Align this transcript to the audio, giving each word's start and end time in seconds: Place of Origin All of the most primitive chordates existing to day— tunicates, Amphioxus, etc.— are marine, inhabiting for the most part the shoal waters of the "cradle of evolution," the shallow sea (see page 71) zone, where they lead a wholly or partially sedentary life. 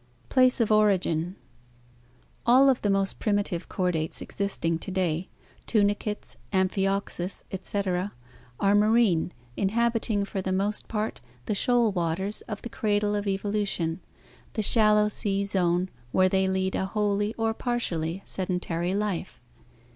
Place 0.29 0.59
of 0.59 0.71
Origin 0.71 1.35
All 2.43 2.69
of 2.71 2.81
the 2.81 2.89
most 2.89 3.19
primitive 3.19 3.69
chordates 3.69 4.19
existing 4.19 4.79
to 4.79 4.89
day— 4.89 5.29
tunicates, 5.67 6.37
Amphioxus, 6.51 7.43
etc.— 7.51 8.11
are 8.59 8.73
marine, 8.73 9.31
inhabiting 9.55 10.25
for 10.25 10.41
the 10.41 10.51
most 10.51 10.87
part 10.87 11.21
the 11.45 11.53
shoal 11.53 11.91
waters 11.91 12.41
of 12.47 12.63
the 12.63 12.67
"cradle 12.69 13.13
of 13.13 13.27
evolution," 13.27 13.99
the 14.53 14.63
shallow 14.63 15.07
sea 15.07 15.43
(see 15.43 15.43
page 15.43 15.47
71) 15.51 15.69
zone, 15.69 15.89
where 16.11 16.29
they 16.29 16.47
lead 16.47 16.73
a 16.73 16.85
wholly 16.87 17.35
or 17.37 17.53
partially 17.53 18.23
sedentary 18.25 18.95
life. 18.95 19.39